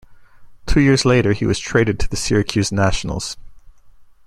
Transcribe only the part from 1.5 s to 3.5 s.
traded to the Syracuse Nationals.